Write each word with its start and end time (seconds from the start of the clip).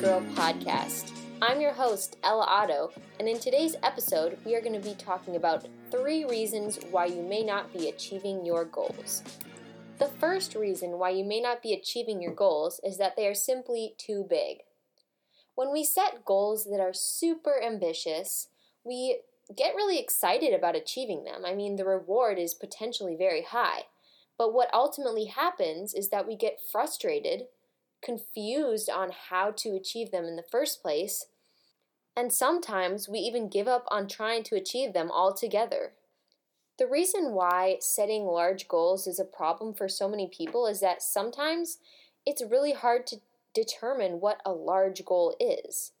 Girl 0.00 0.22
podcast. 0.34 1.12
I'm 1.42 1.60
your 1.60 1.74
host, 1.74 2.16
Ella 2.24 2.46
Otto, 2.48 2.90
and 3.18 3.28
in 3.28 3.38
today's 3.38 3.76
episode, 3.82 4.38
we 4.46 4.54
are 4.54 4.62
going 4.62 4.80
to 4.80 4.88
be 4.88 4.94
talking 4.94 5.36
about 5.36 5.68
three 5.90 6.24
reasons 6.24 6.78
why 6.90 7.04
you 7.04 7.20
may 7.20 7.42
not 7.42 7.70
be 7.70 7.90
achieving 7.90 8.46
your 8.46 8.64
goals. 8.64 9.22
The 9.98 10.08
first 10.18 10.54
reason 10.54 10.92
why 10.92 11.10
you 11.10 11.22
may 11.22 11.38
not 11.38 11.62
be 11.62 11.74
achieving 11.74 12.22
your 12.22 12.32
goals 12.32 12.80
is 12.82 12.96
that 12.96 13.14
they 13.14 13.26
are 13.26 13.34
simply 13.34 13.92
too 13.98 14.24
big. 14.26 14.60
When 15.54 15.70
we 15.70 15.84
set 15.84 16.24
goals 16.24 16.64
that 16.64 16.80
are 16.80 16.94
super 16.94 17.62
ambitious, 17.62 18.48
we 18.82 19.18
get 19.54 19.74
really 19.74 19.98
excited 19.98 20.54
about 20.54 20.76
achieving 20.76 21.24
them. 21.24 21.44
I 21.44 21.54
mean, 21.54 21.76
the 21.76 21.84
reward 21.84 22.38
is 22.38 22.54
potentially 22.54 23.16
very 23.16 23.42
high. 23.42 23.82
But 24.38 24.54
what 24.54 24.72
ultimately 24.72 25.26
happens 25.26 25.92
is 25.92 26.08
that 26.08 26.26
we 26.26 26.36
get 26.36 26.58
frustrated, 26.72 27.48
confused 28.02 28.88
on 28.88 29.10
how 29.30 29.50
to 29.52 29.76
achieve 29.76 30.10
them 30.10 30.24
in 30.24 30.36
the 30.36 30.42
first 30.42 30.82
place, 30.82 31.26
and 32.16 32.32
sometimes 32.32 33.08
we 33.08 33.18
even 33.18 33.48
give 33.48 33.68
up 33.68 33.86
on 33.90 34.08
trying 34.08 34.42
to 34.44 34.56
achieve 34.56 34.92
them 34.92 35.10
altogether. 35.10 35.92
The 36.78 36.86
reason 36.86 37.32
why 37.32 37.76
setting 37.80 38.24
large 38.24 38.66
goals 38.66 39.06
is 39.06 39.18
a 39.18 39.24
problem 39.24 39.74
for 39.74 39.88
so 39.88 40.08
many 40.08 40.26
people 40.26 40.66
is 40.66 40.80
that 40.80 41.02
sometimes 41.02 41.78
it's 42.24 42.42
really 42.42 42.72
hard 42.72 43.06
to 43.08 43.20
determine 43.54 44.20
what 44.20 44.40
a 44.44 44.52
large 44.52 45.04
goal 45.04 45.36
is. 45.38 45.92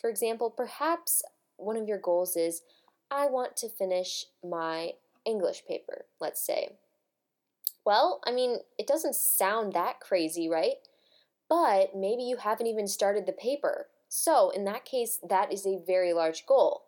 For 0.00 0.08
example, 0.08 0.50
perhaps 0.50 1.22
one 1.56 1.76
of 1.76 1.86
your 1.86 1.98
goals 1.98 2.36
is 2.36 2.62
I 3.10 3.26
want 3.26 3.56
to 3.58 3.68
finish 3.68 4.26
my 4.42 4.92
English 5.24 5.64
paper, 5.66 6.06
let's 6.20 6.44
say. 6.44 6.76
Well, 7.84 8.20
I 8.24 8.32
mean, 8.32 8.58
it 8.78 8.86
doesn't 8.86 9.14
sound 9.14 9.72
that 9.72 10.00
crazy, 10.00 10.48
right? 10.48 10.76
But 11.52 11.94
maybe 11.94 12.22
you 12.22 12.38
haven't 12.38 12.66
even 12.66 12.88
started 12.88 13.26
the 13.26 13.32
paper. 13.32 13.88
So, 14.08 14.48
in 14.48 14.64
that 14.64 14.86
case, 14.86 15.20
that 15.22 15.52
is 15.52 15.66
a 15.66 15.82
very 15.86 16.14
large 16.14 16.46
goal. 16.46 16.84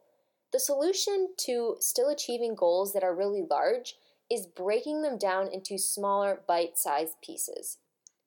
The 0.54 0.58
solution 0.58 1.34
to 1.40 1.76
still 1.80 2.08
achieving 2.08 2.54
goals 2.54 2.94
that 2.94 3.04
are 3.04 3.14
really 3.14 3.42
large 3.42 3.96
is 4.30 4.46
breaking 4.46 5.02
them 5.02 5.18
down 5.18 5.48
into 5.48 5.76
smaller 5.76 6.40
bite 6.48 6.78
sized 6.78 7.20
pieces. 7.22 7.76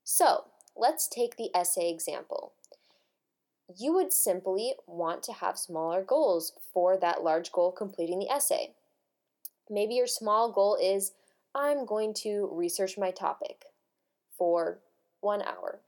So, 0.03 0.43
let's 0.75 1.07
take 1.07 1.37
the 1.37 1.49
essay 1.55 1.89
example. 1.89 2.53
You 3.75 3.95
would 3.95 4.13
simply 4.13 4.75
want 4.85 5.23
to 5.23 5.33
have 5.33 5.57
smaller 5.57 6.03
goals 6.03 6.53
for 6.71 6.97
that 6.97 7.23
large 7.23 7.51
goal 7.51 7.71
completing 7.71 8.19
the 8.19 8.29
essay. 8.29 8.75
Maybe 9.71 9.95
your 9.95 10.05
small 10.05 10.51
goal 10.51 10.77
is 10.79 11.13
I'm 11.55 11.87
going 11.87 12.13
to 12.21 12.47
research 12.51 12.95
my 12.95 13.09
topic 13.09 13.65
for 14.37 14.77
one 15.19 15.41
hour. 15.41 15.79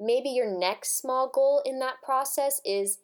Maybe 0.00 0.30
your 0.30 0.50
next 0.50 0.98
small 0.98 1.28
goal 1.28 1.62
in 1.64 1.78
that 1.80 2.02
process 2.02 2.60
is 2.64 2.98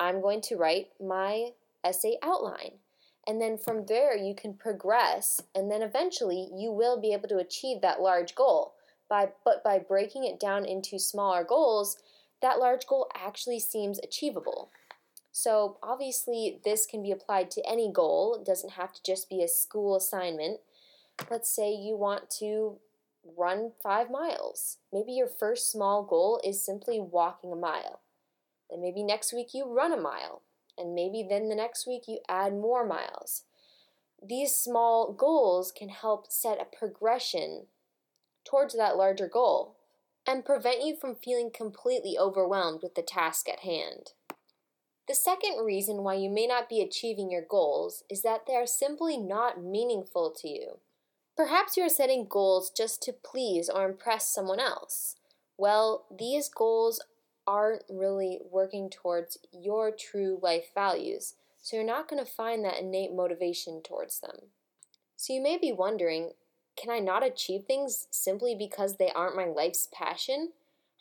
I'm 0.00 0.20
going 0.20 0.40
to 0.42 0.56
write 0.56 0.88
my 1.00 1.50
essay 1.84 2.16
outline. 2.22 2.72
And 3.26 3.40
then 3.40 3.58
from 3.58 3.86
there, 3.86 4.16
you 4.16 4.34
can 4.34 4.54
progress, 4.54 5.40
and 5.54 5.70
then 5.70 5.82
eventually 5.82 6.48
you 6.54 6.70
will 6.70 7.00
be 7.00 7.12
able 7.12 7.28
to 7.28 7.38
achieve 7.38 7.80
that 7.80 8.00
large 8.00 8.34
goal. 8.34 8.74
By, 9.08 9.28
but 9.44 9.62
by 9.62 9.78
breaking 9.78 10.24
it 10.24 10.40
down 10.40 10.64
into 10.64 10.98
smaller 10.98 11.44
goals, 11.44 11.96
that 12.42 12.58
large 12.58 12.86
goal 12.86 13.08
actually 13.14 13.60
seems 13.60 14.00
achievable. 14.00 14.70
So, 15.32 15.76
obviously, 15.82 16.60
this 16.64 16.86
can 16.86 17.02
be 17.02 17.12
applied 17.12 17.50
to 17.52 17.68
any 17.68 17.92
goal, 17.92 18.36
it 18.40 18.44
doesn't 18.44 18.72
have 18.72 18.92
to 18.94 19.02
just 19.04 19.28
be 19.28 19.42
a 19.42 19.48
school 19.48 19.96
assignment 19.96 20.60
let's 21.30 21.48
say 21.48 21.72
you 21.72 21.96
want 21.96 22.30
to 22.30 22.76
run 23.36 23.72
five 23.82 24.10
miles. 24.10 24.78
Maybe 24.92 25.12
your 25.12 25.28
first 25.28 25.70
small 25.70 26.02
goal 26.02 26.40
is 26.44 26.64
simply 26.64 27.00
walking 27.00 27.52
a 27.52 27.56
mile. 27.56 28.00
Then 28.70 28.80
maybe 28.80 29.02
next 29.02 29.32
week 29.32 29.54
you 29.54 29.66
run 29.66 29.92
a 29.92 30.00
mile. 30.00 30.42
And 30.78 30.94
maybe 30.94 31.26
then 31.28 31.48
the 31.48 31.54
next 31.54 31.86
week 31.86 32.02
you 32.06 32.18
add 32.28 32.52
more 32.52 32.86
miles. 32.86 33.44
These 34.22 34.56
small 34.56 35.12
goals 35.12 35.72
can 35.72 35.88
help 35.88 36.30
set 36.30 36.60
a 36.60 36.76
progression 36.76 37.66
towards 38.44 38.76
that 38.76 38.96
larger 38.96 39.28
goal 39.28 39.76
and 40.26 40.44
prevent 40.44 40.84
you 40.84 40.96
from 40.96 41.14
feeling 41.14 41.50
completely 41.54 42.16
overwhelmed 42.18 42.80
with 42.82 42.94
the 42.94 43.02
task 43.02 43.48
at 43.48 43.60
hand. 43.60 44.12
The 45.08 45.14
second 45.14 45.64
reason 45.64 46.02
why 46.02 46.14
you 46.14 46.28
may 46.28 46.46
not 46.46 46.68
be 46.68 46.80
achieving 46.80 47.30
your 47.30 47.44
goals 47.48 48.02
is 48.10 48.22
that 48.22 48.46
they 48.46 48.54
are 48.56 48.66
simply 48.66 49.16
not 49.16 49.62
meaningful 49.62 50.34
to 50.40 50.48
you. 50.48 50.78
Perhaps 51.36 51.76
you 51.76 51.82
are 51.82 51.90
setting 51.90 52.26
goals 52.26 52.70
just 52.70 53.02
to 53.02 53.12
please 53.12 53.68
or 53.68 53.84
impress 53.84 54.26
someone 54.26 54.58
else. 54.58 55.16
Well, 55.58 56.06
these 56.10 56.48
goals 56.48 57.02
aren't 57.46 57.82
really 57.90 58.40
working 58.50 58.88
towards 58.88 59.38
your 59.52 59.90
true 59.90 60.38
life 60.42 60.72
values, 60.74 61.34
so 61.60 61.76
you're 61.76 61.84
not 61.84 62.08
going 62.08 62.24
to 62.24 62.30
find 62.30 62.64
that 62.64 62.80
innate 62.80 63.12
motivation 63.14 63.82
towards 63.82 64.20
them. 64.20 64.36
So 65.16 65.34
you 65.34 65.42
may 65.42 65.58
be 65.58 65.72
wondering 65.72 66.30
can 66.76 66.90
I 66.90 66.98
not 66.98 67.26
achieve 67.26 67.64
things 67.64 68.06
simply 68.10 68.54
because 68.54 68.96
they 68.96 69.10
aren't 69.10 69.36
my 69.36 69.46
life's 69.46 69.88
passion? 69.90 70.52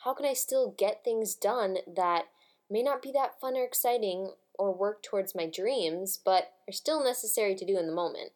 How 0.05 0.13
can 0.13 0.25
I 0.25 0.33
still 0.33 0.73
get 0.77 1.03
things 1.03 1.35
done 1.35 1.77
that 1.95 2.27
may 2.69 2.81
not 2.81 3.01
be 3.01 3.11
that 3.11 3.39
fun 3.41 3.57
or 3.57 3.63
exciting 3.65 4.31
or 4.57 4.73
work 4.73 5.03
towards 5.03 5.35
my 5.35 5.47
dreams, 5.47 6.17
but 6.23 6.53
are 6.67 6.71
still 6.71 7.03
necessary 7.03 7.55
to 7.55 7.65
do 7.65 7.77
in 7.77 7.87
the 7.87 7.93
moment? 7.93 8.31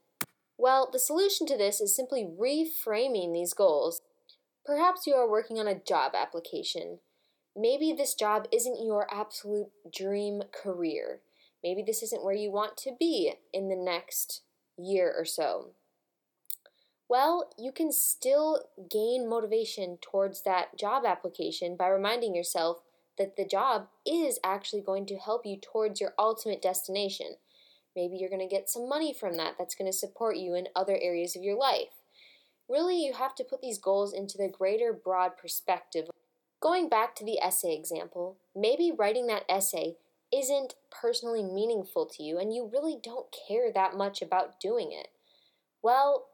Well, 0.59 0.90
the 0.92 1.00
solution 1.00 1.47
to 1.47 1.58
this 1.58 1.80
is 1.80 1.96
simply 1.96 2.25
reframing 2.25 3.31
these 3.31 3.53
goals. 3.53 4.02
Perhaps 4.66 5.08
you 5.08 5.14
are 5.14 5.30
working 5.30 5.58
on 5.58 5.70
a 5.70 5.80
job 5.80 6.12
application. 6.14 7.00
Maybe 7.56 7.94
this 7.94 8.14
job 8.14 8.46
isn't 8.52 8.86
your 8.86 9.08
absolute 9.09 9.69
dream 9.92 10.44
career. 10.52 11.22
Maybe 11.64 11.81
this 11.81 12.03
isn't 12.03 12.25
where 12.25 12.36
you 12.36 12.52
want 12.52 12.75
to 12.80 12.92
be 13.00 13.36
in 13.53 13.69
the 13.69 13.75
next 13.78 14.42
year 14.78 15.16
or 15.18 15.24
so. 15.24 15.72
Well, 17.08 17.52
you 17.58 17.72
can 17.72 17.94
still 17.94 18.66
gain 18.92 19.30
motivation 19.30 19.98
towards 20.02 20.44
that 20.44 20.78
job 20.78 21.06
application 21.06 21.78
by 21.78 21.88
reminding 21.88 22.36
yourself 22.36 22.81
that 23.18 23.38
the 23.38 23.46
job 23.46 23.88
is 24.06 24.40
actually 24.44 24.81
going 24.81 25.06
to 25.06 25.18
help 25.18 25.46
you 25.46 25.58
towards 25.58 26.02
your 26.02 26.14
ultimate 26.19 26.62
destination. 26.62 27.38
Maybe 28.00 28.16
you're 28.16 28.30
going 28.30 28.48
to 28.48 28.56
get 28.56 28.70
some 28.70 28.88
money 28.88 29.14
from 29.14 29.36
that 29.36 29.56
that's 29.60 29.76
going 29.76 29.92
to 29.92 29.98
support 29.98 30.38
you 30.38 30.56
in 30.56 30.70
other 30.74 30.98
areas 31.02 31.36
of 31.36 31.44
your 31.44 31.58
life. 31.58 32.00
Really, 32.70 33.04
you 33.04 33.12
have 33.12 33.36
to 33.36 33.44
put 33.44 33.62
these 33.62 33.78
goals 33.78 34.14
into 34.14 34.38
the 34.38 34.48
greater 34.48 34.94
broad 34.94 35.36
perspective. 35.36 36.10
Going 36.62 36.88
back 36.88 37.14
to 37.16 37.26
the 37.26 37.40
essay 37.42 37.76
example, 37.76 38.38
maybe 38.56 38.94
writing 38.98 39.28
that 39.28 39.44
essay 39.50 39.98
isn't 40.32 40.76
personally 40.90 41.44
meaningful 41.44 42.06
to 42.06 42.24
you 42.24 42.38
and 42.40 42.54
you 42.56 42.70
really 42.72 42.98
don't 43.04 43.36
care 43.50 43.70
that 43.70 43.98
much 43.98 44.22
about 44.22 44.62
doing 44.62 44.94
it. 44.94 45.10
Well, 45.84 46.28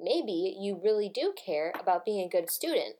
maybe 0.00 0.56
you 0.58 0.80
really 0.82 1.08
do 1.08 1.32
care 1.36 1.72
about 1.78 2.04
being 2.04 2.26
a 2.26 2.28
good 2.28 2.50
student. 2.50 2.96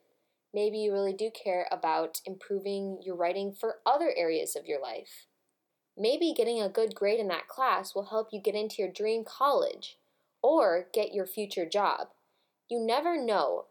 Maybe 0.54 0.78
you 0.78 0.92
really 0.92 1.14
do 1.14 1.32
care 1.32 1.66
about 1.72 2.20
improving 2.24 3.00
your 3.02 3.16
writing 3.16 3.52
for 3.52 3.78
other 3.84 4.12
areas 4.16 4.54
of 4.54 4.66
your 4.66 4.80
life. 4.80 5.26
Maybe 5.96 6.34
getting 6.36 6.60
a 6.60 6.68
good 6.68 6.94
grade 6.94 7.20
in 7.20 7.28
that 7.28 7.48
class 7.48 7.94
will 7.94 8.06
help 8.06 8.28
you 8.32 8.40
get 8.40 8.54
into 8.54 8.82
your 8.82 8.90
dream 8.90 9.24
college 9.24 9.96
or 10.42 10.88
get 10.92 11.14
your 11.14 11.26
future 11.26 11.66
job. 11.66 12.08
You 12.68 12.80
never 12.80 13.22
know 13.22 13.66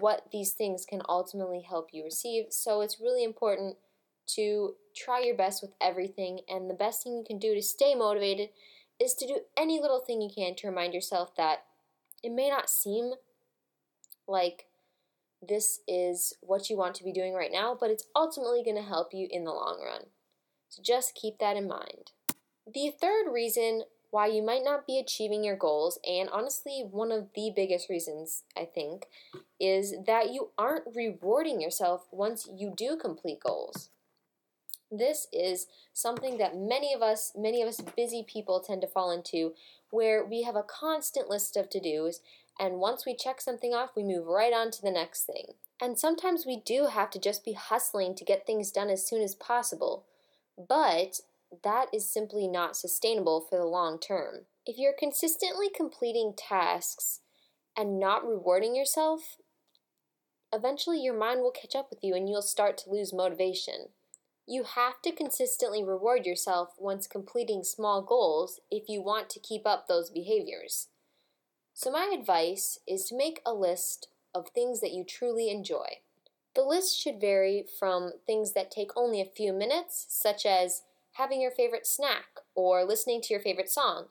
what 0.00 0.26
these 0.32 0.52
things 0.52 0.84
can 0.84 1.02
ultimately 1.08 1.62
help 1.62 1.90
you 1.92 2.04
receive, 2.04 2.46
so 2.50 2.80
it's 2.80 3.00
really 3.00 3.24
important 3.24 3.76
to 4.34 4.74
try 4.94 5.20
your 5.20 5.36
best 5.36 5.62
with 5.62 5.72
everything. 5.80 6.40
And 6.48 6.68
the 6.68 6.74
best 6.74 7.02
thing 7.02 7.16
you 7.16 7.24
can 7.26 7.38
do 7.38 7.54
to 7.54 7.62
stay 7.62 7.94
motivated 7.94 8.50
is 9.00 9.14
to 9.14 9.26
do 9.26 9.40
any 9.56 9.80
little 9.80 10.00
thing 10.00 10.20
you 10.20 10.30
can 10.34 10.54
to 10.56 10.68
remind 10.68 10.92
yourself 10.92 11.34
that 11.36 11.64
it 12.22 12.32
may 12.32 12.48
not 12.48 12.68
seem 12.68 13.12
like 14.26 14.66
this 15.46 15.80
is 15.86 16.34
what 16.40 16.68
you 16.68 16.76
want 16.76 16.94
to 16.96 17.04
be 17.04 17.12
doing 17.12 17.32
right 17.32 17.52
now, 17.52 17.76
but 17.78 17.90
it's 17.90 18.04
ultimately 18.14 18.62
going 18.64 18.76
to 18.76 18.82
help 18.82 19.14
you 19.14 19.28
in 19.30 19.44
the 19.44 19.52
long 19.52 19.80
run. 19.84 20.06
So 20.68 20.82
just 20.82 21.14
keep 21.14 21.38
that 21.38 21.56
in 21.56 21.68
mind. 21.68 22.12
The 22.66 22.92
third 23.00 23.32
reason 23.32 23.82
why 24.10 24.26
you 24.26 24.42
might 24.42 24.64
not 24.64 24.86
be 24.86 24.98
achieving 24.98 25.44
your 25.44 25.56
goals, 25.56 25.98
and 26.06 26.28
honestly, 26.30 26.84
one 26.90 27.12
of 27.12 27.28
the 27.34 27.52
biggest 27.54 27.90
reasons, 27.90 28.44
I 28.56 28.64
think, 28.64 29.06
is 29.60 29.94
that 30.06 30.32
you 30.32 30.50
aren't 30.56 30.94
rewarding 30.94 31.60
yourself 31.60 32.06
once 32.10 32.48
you 32.50 32.72
do 32.74 32.96
complete 32.96 33.40
goals. 33.40 33.90
This 34.90 35.26
is 35.32 35.66
something 35.92 36.38
that 36.38 36.56
many 36.56 36.94
of 36.94 37.02
us, 37.02 37.32
many 37.36 37.60
of 37.60 37.68
us 37.68 37.82
busy 37.96 38.24
people 38.26 38.60
tend 38.60 38.80
to 38.80 38.86
fall 38.86 39.10
into, 39.10 39.52
where 39.90 40.24
we 40.24 40.42
have 40.42 40.56
a 40.56 40.62
constant 40.62 41.28
list 41.28 41.56
of 41.56 41.68
to 41.70 41.80
dos, 41.80 42.20
and 42.58 42.80
once 42.80 43.04
we 43.04 43.14
check 43.14 43.40
something 43.40 43.74
off, 43.74 43.90
we 43.94 44.02
move 44.02 44.26
right 44.26 44.52
on 44.52 44.70
to 44.70 44.82
the 44.82 44.90
next 44.90 45.24
thing. 45.24 45.52
And 45.80 45.98
sometimes 45.98 46.46
we 46.46 46.56
do 46.56 46.86
have 46.86 47.10
to 47.10 47.20
just 47.20 47.44
be 47.44 47.52
hustling 47.52 48.14
to 48.16 48.24
get 48.24 48.46
things 48.46 48.72
done 48.72 48.88
as 48.88 49.06
soon 49.06 49.22
as 49.22 49.34
possible. 49.34 50.04
But 50.58 51.20
that 51.62 51.86
is 51.92 52.10
simply 52.10 52.48
not 52.48 52.76
sustainable 52.76 53.40
for 53.40 53.58
the 53.58 53.64
long 53.64 54.00
term. 54.00 54.46
If 54.66 54.76
you're 54.76 54.94
consistently 54.98 55.68
completing 55.74 56.34
tasks 56.36 57.20
and 57.76 58.00
not 58.00 58.26
rewarding 58.26 58.74
yourself, 58.74 59.36
eventually 60.52 61.00
your 61.00 61.16
mind 61.16 61.40
will 61.40 61.52
catch 61.52 61.76
up 61.76 61.90
with 61.90 62.00
you 62.02 62.14
and 62.14 62.28
you'll 62.28 62.42
start 62.42 62.76
to 62.78 62.90
lose 62.90 63.12
motivation. 63.12 63.90
You 64.46 64.64
have 64.64 65.00
to 65.02 65.12
consistently 65.12 65.84
reward 65.84 66.26
yourself 66.26 66.70
once 66.78 67.06
completing 67.06 67.62
small 67.62 68.02
goals 68.02 68.60
if 68.70 68.88
you 68.88 69.02
want 69.02 69.30
to 69.30 69.40
keep 69.40 69.66
up 69.66 69.86
those 69.86 70.10
behaviors. 70.10 70.88
So, 71.74 71.92
my 71.92 72.12
advice 72.18 72.78
is 72.88 73.04
to 73.04 73.16
make 73.16 73.40
a 73.46 73.54
list 73.54 74.08
of 74.34 74.48
things 74.48 74.80
that 74.80 74.92
you 74.92 75.04
truly 75.04 75.50
enjoy. 75.50 76.00
The 76.58 76.64
list 76.64 76.98
should 76.98 77.20
vary 77.20 77.66
from 77.78 78.14
things 78.26 78.52
that 78.54 78.72
take 78.72 78.90
only 78.96 79.20
a 79.20 79.24
few 79.24 79.52
minutes, 79.52 80.06
such 80.08 80.44
as 80.44 80.82
having 81.12 81.40
your 81.40 81.52
favorite 81.52 81.86
snack 81.86 82.40
or 82.56 82.82
listening 82.84 83.20
to 83.20 83.32
your 83.32 83.40
favorite 83.40 83.70
song, 83.70 84.06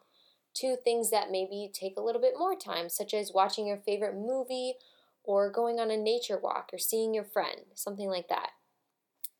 to 0.53 0.77
things 0.77 1.09
that 1.09 1.29
maybe 1.29 1.69
take 1.73 1.97
a 1.97 2.01
little 2.01 2.21
bit 2.21 2.35
more 2.39 2.55
time, 2.55 2.87
such 2.87 3.13
as 3.13 3.33
watching 3.33 3.67
your 3.67 3.75
favorite 3.75 4.15
movie 4.15 4.75
or 5.25 5.51
going 5.51 5.77
on 5.77 5.91
a 5.91 5.97
nature 5.97 6.39
walk 6.41 6.69
or 6.71 6.77
seeing 6.77 7.13
your 7.13 7.25
friend, 7.25 7.63
something 7.73 8.07
like 8.07 8.29
that. 8.29 8.51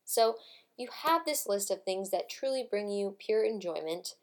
So, 0.04 0.36
you 0.76 0.90
have 1.04 1.24
this 1.24 1.46
list 1.46 1.70
of 1.70 1.84
things 1.84 2.10
that 2.10 2.28
truly 2.28 2.68
bring 2.70 2.90
you 2.90 3.16
pure 3.18 3.42
enjoyment. 3.42 4.16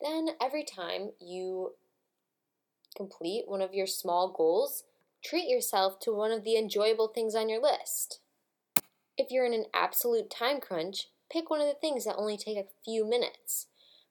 Then, 0.00 0.30
every 0.40 0.64
time 0.64 1.10
you 1.20 1.74
complete 2.96 3.46
one 3.46 3.60
of 3.60 3.74
your 3.74 3.86
small 3.86 4.32
goals, 4.32 4.84
treat 5.22 5.50
yourself 5.50 6.00
to 6.00 6.14
one 6.14 6.32
of 6.32 6.44
the 6.44 6.56
enjoyable 6.56 7.08
things 7.08 7.34
on 7.34 7.50
your 7.50 7.60
list. 7.60 8.20
If 9.22 9.30
you're 9.30 9.46
in 9.46 9.54
an 9.54 9.66
absolute 9.72 10.30
time 10.30 10.58
crunch, 10.60 11.06
pick 11.30 11.48
one 11.48 11.60
of 11.60 11.68
the 11.68 11.78
things 11.80 12.06
that 12.06 12.16
only 12.16 12.36
take 12.36 12.56
a 12.56 12.66
few 12.84 13.08
minutes. 13.08 13.68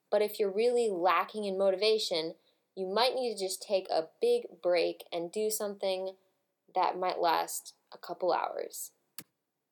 But 0.10 0.22
if 0.22 0.40
you're 0.40 0.50
really 0.50 0.90
lacking 0.90 1.44
in 1.44 1.58
motivation, 1.58 2.36
you 2.78 2.88
might 2.88 3.14
need 3.14 3.36
to 3.36 3.46
just 3.46 3.62
take 3.62 3.90
a 3.90 4.08
big 4.22 4.44
break 4.64 5.04
and 5.12 5.30
do 5.30 5.50
something 5.50 6.14
that 6.74 6.98
might 6.98 7.20
last 7.20 7.74
a 7.94 7.98
couple 7.98 8.32
hours. 8.32 8.92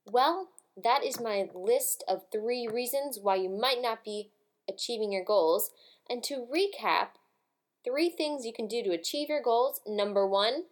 Well, 0.05 0.49
that 0.75 1.05
is 1.05 1.21
my 1.21 1.47
list 1.55 2.03
of 2.05 2.23
three 2.33 2.67
reasons 2.67 3.17
why 3.21 3.35
you 3.35 3.49
might 3.49 3.81
not 3.81 4.03
be 4.03 4.31
achieving 4.67 5.09
your 5.09 5.23
goals. 5.23 5.71
And 6.09 6.21
to 6.25 6.45
recap, 6.53 7.11
three 7.85 8.09
things 8.09 8.45
you 8.45 8.51
can 8.51 8.67
do 8.67 8.83
to 8.83 8.91
achieve 8.91 9.29
your 9.29 9.41
goals. 9.41 9.79
Number 9.87 10.27
one, 10.27 10.63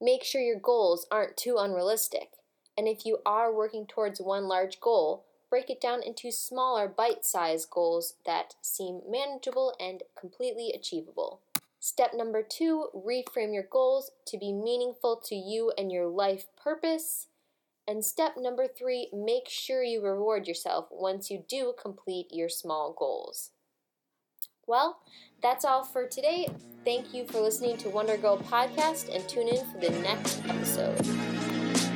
make 0.00 0.24
sure 0.24 0.40
your 0.40 0.58
goals 0.58 1.06
aren't 1.08 1.36
too 1.36 1.56
unrealistic. 1.56 2.30
And 2.76 2.88
if 2.88 3.04
you 3.04 3.18
are 3.26 3.54
working 3.54 3.86
towards 3.86 4.20
one 4.20 4.48
large 4.48 4.80
goal, 4.80 5.24
break 5.50 5.68
it 5.68 5.80
down 5.80 6.02
into 6.02 6.32
smaller 6.32 6.88
bite 6.88 7.24
sized 7.24 7.70
goals 7.70 8.14
that 8.24 8.54
seem 8.62 9.02
manageable 9.08 9.74
and 9.78 10.02
completely 10.18 10.72
achievable. 10.74 11.40
Step 11.78 12.12
number 12.14 12.42
two 12.42 12.86
reframe 12.94 13.52
your 13.52 13.66
goals 13.68 14.12
to 14.26 14.38
be 14.38 14.52
meaningful 14.52 15.16
to 15.16 15.34
you 15.34 15.72
and 15.76 15.90
your 15.90 16.06
life 16.06 16.44
purpose. 16.56 17.26
And 17.86 18.04
step 18.04 18.34
number 18.38 18.66
three 18.68 19.08
make 19.12 19.48
sure 19.48 19.82
you 19.82 20.00
reward 20.00 20.46
yourself 20.46 20.86
once 20.90 21.30
you 21.30 21.44
do 21.48 21.74
complete 21.80 22.28
your 22.30 22.48
small 22.48 22.94
goals. 22.96 23.50
Well, 24.66 25.00
that's 25.42 25.64
all 25.64 25.84
for 25.84 26.06
today. 26.06 26.48
Thank 26.84 27.12
you 27.12 27.26
for 27.26 27.40
listening 27.40 27.76
to 27.78 27.90
Wonder 27.90 28.16
Girl 28.16 28.38
Podcast 28.38 29.14
and 29.14 29.28
tune 29.28 29.48
in 29.48 29.66
for 29.66 29.78
the 29.78 29.90
next 29.90 30.40
episode. 30.46 31.91